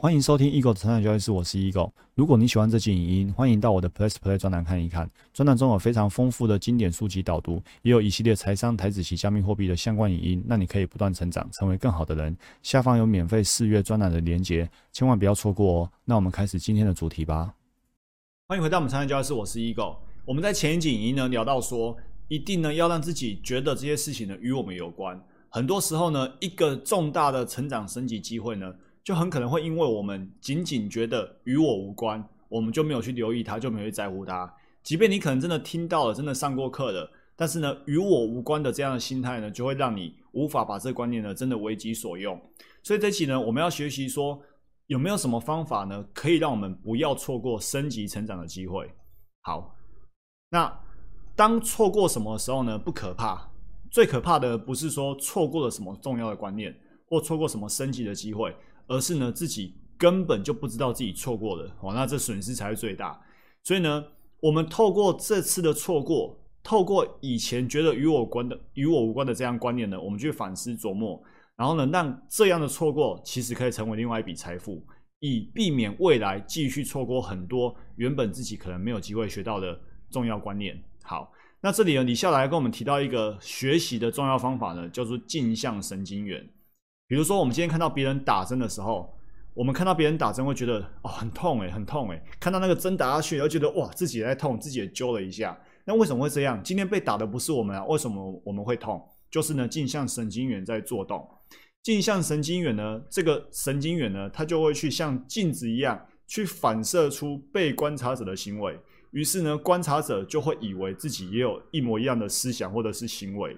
[0.00, 1.90] 欢迎收听 Eagle 的成长交易室，我是 Eagle。
[2.14, 5.10] 如果你喜欢这期影音，欢迎到我的 Plus Play 专栏看一看。
[5.34, 12.36] 专栏中有非常丰富的经典书籍导读，也有一系列财商、台子及加密货币的相关影音，让你可以不断成长，成为更好的人。
[12.62, 15.90] 下方有免费试阅专栏的连结，千万不要错过哦。
[16.04, 17.52] 那我们开始今天的主题吧。
[18.46, 19.96] 欢迎回到我们成长交易室，我是 Eagle。
[20.24, 21.96] 我们在前一集影音呢聊到说，
[22.28, 25.20] 一定呢要让自己觉得这些事情呢与我们有关。
[25.48, 28.72] 很多时候呢，一个重大的成长升级机会呢。
[29.08, 34.54] 就很可能会因为我们仅仅觉得与我无关，我们就没有去留意它，就没有去在乎它。
[34.82, 42.38] 即便你可能真的听到了，真的上过课了，但是呢，与我无关的这样的心态呢，就会让你无法把这观念呢真的为己所用。
[42.82, 44.38] 所以这期呢，我们要学习说
[44.88, 48.86] 有没有什么方法呢，可以让我们不要错过升级成长的机会。
[49.40, 49.74] 好，
[50.50, 50.70] 那
[51.34, 52.78] 当错过什么时候呢？
[52.78, 53.50] 不可怕，
[53.90, 58.54] 最可怕的不是说错过了什么重要的观念，或错过什么升级的机会。
[58.88, 63.20] 而是呢，自己根本就不知道自己错过了哦，那这损失才是最大。
[63.62, 64.04] 所以呢，
[64.40, 71.22] 我们透过这次的错过，透过以前觉得与我关的、与我无关的这样观念呢，我们去反思琢磨，
[71.54, 74.82] 然后呢，让这样的错过其实可以成为另外一笔财富，
[75.20, 79.78] 以避免未来继续错过很多原本自己可能没有机会学到的
[80.10, 80.80] 重要观念。
[81.02, 86.48] 好，那这里呢，李笑来跟我们提到一个学习的重要方法呢，叫做镜像神经元。
[87.08, 89.18] 比如说，我们今天看到别人打针的时候，
[89.54, 92.22] 我们看到别人打针会觉得哦很痛诶，很痛诶。
[92.38, 95.58] 看到那个针打下去，又觉得哇自己也在痛，自己也揪了一下。
[95.86, 96.62] 那为什么会这样？
[96.62, 97.82] 今天被打的不是我们啊？
[97.86, 99.02] 为什么我们会痛？
[99.30, 101.26] 就是呢镜像神经元在作动。
[101.82, 108.78] 镜像神经元呢，这个神经元呢，它就会去像镜子一样去反射出被观察者的行为。
[109.12, 113.56] 于是呢，观察者就会以为自己也有一模一样的思想或者是行为。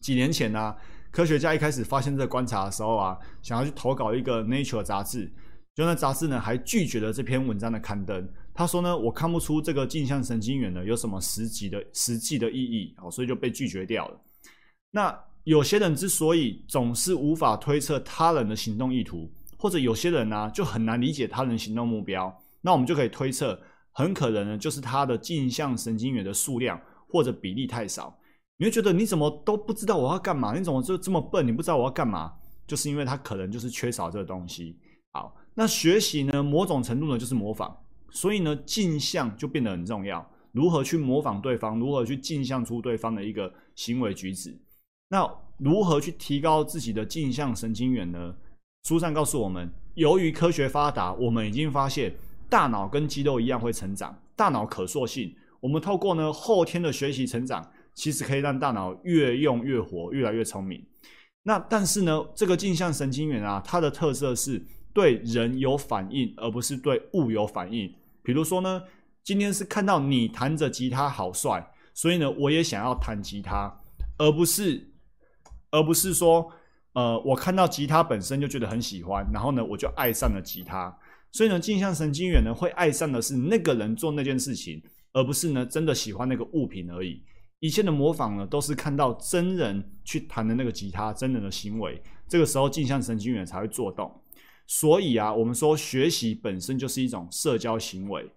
[0.00, 0.76] 几年前呢？
[1.10, 5.32] 科学家一开始发现这观察的时候啊，想要去投稿一个 Nature 杂志，
[5.74, 8.28] 就那杂志呢还拒绝了这篇文章的刊登。
[8.54, 14.20] 他说呢，我看不出这个镜像神经元呢有什么实际的实际的意义哦，所以就被拒绝掉了。
[14.90, 23.58] 那有些人之所以总是无法推测他人的行动意图，或者有些人呢就很难理解他人行动目标，那我们就可以推测，
[23.92, 28.18] 很可能呢就是他的镜像神经元的数量或者比例太少。
[28.58, 30.52] 你会觉得你怎么都不知道我要干嘛？
[30.52, 31.46] 你怎么就这么笨？
[31.46, 32.34] 你不知道我要干嘛？
[32.66, 34.76] 就是因为他可能就是缺少这个东西。
[35.12, 36.42] 好，那学习呢？
[36.42, 37.72] 某种程度呢就是模仿，
[38.10, 40.28] 所以呢镜像就变得很重要。
[40.50, 41.78] 如何去模仿对方？
[41.78, 44.60] 如何去镜像出对方的一个行为举止？
[45.08, 45.24] 那
[45.58, 48.34] 如何去提高自己的镜像神经元呢？
[48.82, 52.12] 书上告诉我们，由于科学发达，我们已经发现
[52.48, 55.32] 大脑跟肌肉一样会成长，大脑可塑性。
[55.60, 57.70] 我们透过呢后天的学习成长。
[57.98, 60.80] 其实可以让大脑越用越活，越来越聪明。
[61.42, 64.64] 那但是呢，这个镜像神经元啊，它的特色是
[64.94, 67.92] 对人有反应，而不是对物有反应。
[68.22, 68.80] 比如说呢，
[69.24, 73.76] 今天是看到你弹着吉他好帅，所以呢，我也想要弹吉他，
[74.16, 74.88] 而不是
[75.72, 76.48] 而不是说，
[76.92, 80.96] 呃，我看到吉他本身就觉得很喜欢，然后呢，我就爱上了吉他。
[81.32, 84.80] 所以呢，镜像神经元呢，会爱上的是那个人做那件事情，
[85.12, 87.22] 而不是呢，真的喜欢那个物品而已。
[87.60, 94.08] 以前的模仿呢，都是看到真人去弹的那个吉他，真人的行为，这个时候镜像神经元才会做动。
[94.66, 98.30] 所以啊，我们说学习本身就是一种社交行为，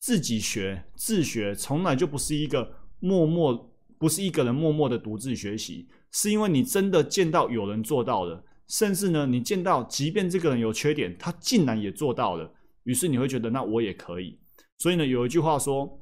[0.00, 2.70] 自己学、自学，从来就不是一个
[3.00, 12.52] 默默，不是一个人默默的独自学习，是因为你真的见到有人做到了，甚至呢，你见到即便这个人有缺点，他竟然也做到了，
[12.84, 14.38] 于是你会觉得那我也可以。
[14.76, 15.98] 所以呢，有一句话说。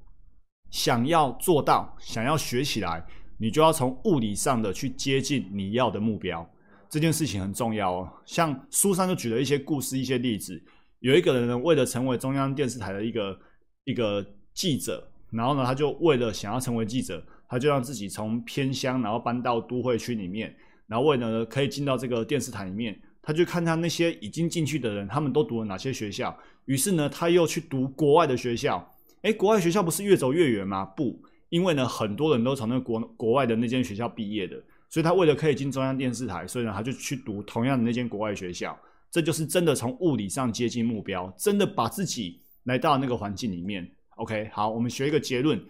[0.77, 3.03] 想要做到，想要学起来，
[3.39, 6.47] 你就要从物理上的去接近你要的目标。
[6.91, 8.13] 这件事情很重要哦。
[8.27, 10.63] 像书上就举了一些故事、一些例子。
[11.01, 13.39] 有一个人呢，为了成为中央电视台的一个
[13.85, 14.23] 一个
[14.53, 20.55] 记者，然后呢，他就为了想要成为记者，他就让自己从偏乡，然后搬到都会区里面，
[20.87, 26.39] 然后为了可以进到这个电视台里面，他就看他那些已经进去的人，他们都读了哪些学校。
[26.67, 28.87] 于是呢，他又去读国外的学校。
[29.27, 30.85] 哎，国外学校不是越走越远吗？
[30.85, 34.57] 不，因为呢，很多人都从那国国外的那间学校毕业的，
[34.89, 38.79] 所以他为了可以进中央电视台，所以呢，他就去读同样的那间国外学校。
[39.11, 43.91] 这就是真的从物理上接近目标，真的把自己来到那个环境里面。
[44.15, 45.61] OK，好，我们学一个结论。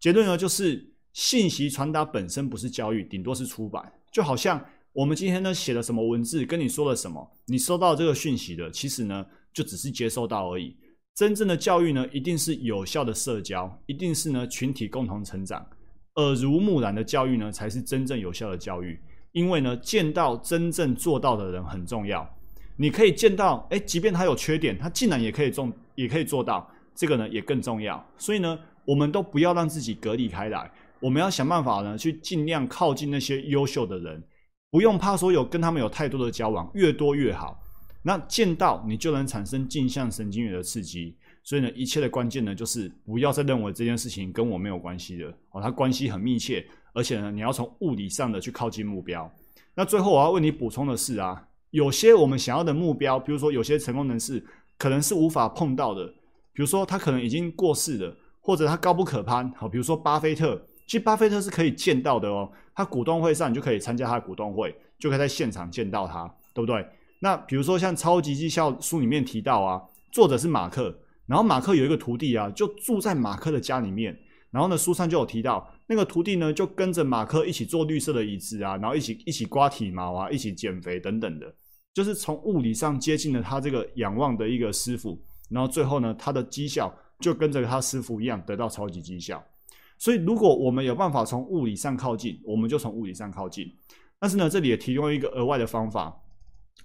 [0.00, 3.92] 结论呢，就是信息传达本身不是教育，顶多是出版。
[4.10, 4.64] 就好像
[4.94, 10.74] 我们今天呢写了什么文字，跟你说了什么，你收到这个讯息的，其实呢就只是接收到而已。
[11.14, 15.64] 真正的教育呢，一定是有效的社交，一定是呢群体共同成长，
[16.16, 18.98] 耳濡目染的教育呢，才是真正有效的教育。
[19.30, 22.28] 因为呢，见到真正做到的人很重要。
[22.76, 28.04] 你可以见到，哎，即便他有缺点，他竟然也可以做，也可以做到，这个呢也更重要。
[28.16, 30.68] 所以呢，我们都不要让自己隔离开来，
[31.00, 34.20] 我们要想办法呢，去尽量靠近那些优秀的人，
[34.70, 37.60] 不用怕说有跟他们有太多的交往，越多越好。
[38.06, 41.16] 那见到你就能产生镜像神经元的刺激。
[41.42, 49.30] 所以呢，一切的关键呢，就是不要再认为这件事情跟我没有关系了哦，它关系很密切，而且呢，你要从物理上的去靠近目标。
[49.74, 54.42] 那最后我要为你补充的是啊，有些我们想要的目标，比如说有些成功人士
[54.78, 56.06] 可能是无法碰到的，
[56.52, 59.50] 比如说他可能已经过世了，或者他高不可攀。
[59.52, 60.56] 好，比如说巴菲特，
[60.86, 66.86] 其实巴菲特是可以见到的哦，他股东会上你就可以参加他的股东会，就可以在现场见到他，对不对？
[67.24, 69.80] 那比如说像《超级绩效》书里面提到啊，
[70.12, 70.94] 作者是马克。
[71.24, 74.14] 然后马克有一个徒弟啊，就住在马克的家里面。
[74.50, 81.50] 然后呢，书上就有提到，那个徒弟呢，就跟着马克一起坐绿色的椅子啊，然后一起一起刮体毛啊，一起减肥等等的，
[81.94, 85.18] 就是从物理上接近了他这个仰望的一个师傅。
[85.48, 89.42] 然后最后呢，他的绩效就跟着他师傅一样得到超级绩效。
[89.96, 93.66] 所以，如果我们有办法从物理上靠近，我们就从物理上靠近。
[94.20, 96.14] 但是呢，这里也提供一个额外的方法，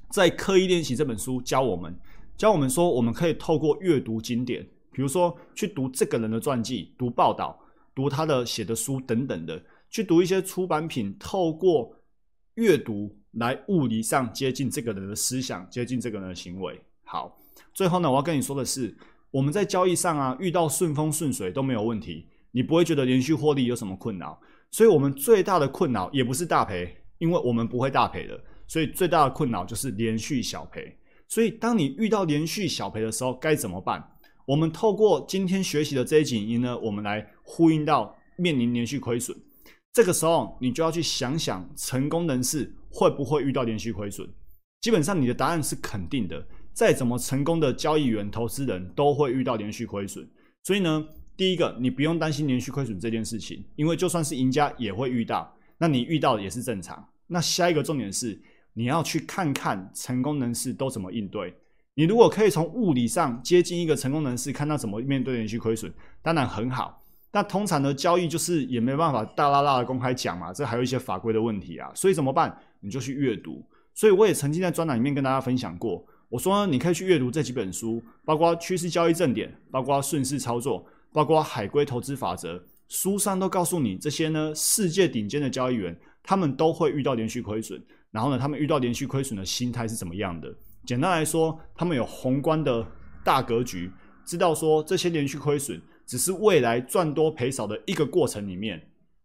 [0.10, 1.96] 在刻意练习这本书教我们。
[2.38, 7.60] 教我们说，我们可以透过阅读经典，比如说去读这个人的传记、读报道、
[7.94, 11.94] 读他的写的书等等的，去读一些出版品，透过
[12.56, 16.80] 阅读来物理上接近这个人的思想，接近这个人的行为。
[17.04, 17.38] 好，
[17.74, 18.98] 最后呢，我要跟你说的是，
[19.32, 24.40] 我们在交易上啊，遇到顺风顺水都没有问题，你不会觉得连续获利有什么困扰。
[24.72, 28.40] 所以，我们最大的困扰也不是大赔，因为我们不会大赔的，
[28.70, 30.96] 所以最大的困扰就是连续小赔。
[31.28, 34.04] 所以，当你遇到连续小赔的时候，该怎么办？
[34.46, 39.38] 我们透过今天学习的这一集音呢，我们来呼应到面临连续亏损。
[39.94, 44.28] 这个时候，你就要去想想，成功人士会不会遇到连续亏损？
[44.82, 46.48] 基本上，你的答案是肯定的。
[46.74, 50.28] 再怎么成功的交易员、投资人都会遇到连续亏损。
[50.64, 51.06] 所以呢，
[51.38, 57.08] 第一个，你不用担心连续亏损这件事情，因为就算是赢家也会遇到，那你遇到也是正常。
[57.28, 58.42] 那下一个重点是。
[58.74, 61.54] 你要去看看成功人士都怎么应对。
[61.96, 67.04] 你如果可以从物理上接近一个成功人士，看他怎么面对连续亏损，当然很好。
[67.30, 71.92] 但通常的交易就是也没办法大拉拉的公开讲嘛，这还有一些法规的问题啊。
[71.94, 72.58] 所以怎么办？
[72.80, 73.64] 你就去阅读。
[73.94, 87.84] 所以我也曾经在专栏里面跟大家分享过，我说你可以去阅读这几本书，包括趋势交易正点，包括顺势操作，包括海归投资法则，书上都告诉你这些呢，世界顶尖的交易员，他们都会遇到连续亏损。
[88.12, 90.54] 然后呢，他们遇到连续亏损的心态是怎么样的？
[90.86, 92.86] 简单来说，他们有宏观的
[93.24, 93.92] 大格局，
[94.26, 98.82] 知道说这些连续亏损只是未来赚多赔少的一个过程里面。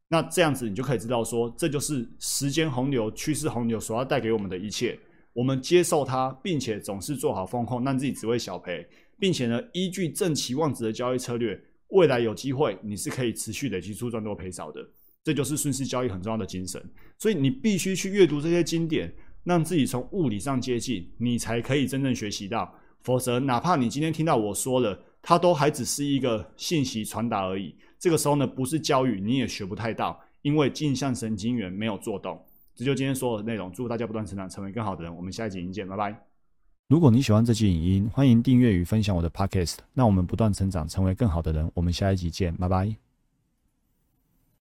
[0.08, 4.98] 那这样子，你就可以知道说，这就是时间洪流、趋势洪流所要带给我们的一切。
[5.32, 8.86] 我们接受它，并且总是做好风控，让自己只会小赔，
[9.18, 11.58] 并且呢，依据正期望值的交易策略，
[11.88, 14.80] 未来有机会你是可以持续累积出赚多赔少的。
[15.24, 16.80] 这就是顺势交易很重要的精神，
[17.18, 19.12] 所以你必须去阅读这些经典，
[19.42, 22.72] 让自己从物理上接近，你才可以真正学习到。
[23.00, 27.74] 否则，哪怕你今天听到我说了，它都还只是一个信息传达而已。
[27.98, 32.38] 这个时候呢，不是教育，你也学不太到，因为镜像神经元没有做动。
[32.74, 35.14] 这就今天所有的内容，祝大家不断成长，成为更好的人。
[35.16, 36.14] 我们下一集见，拜拜。
[36.88, 39.76] 如果你喜欢这期影音，欢迎订阅与分享我的 podcast。
[39.94, 41.70] 那我们不断成长，成为更好的人。
[41.74, 43.13] 我们下一集见，拜拜。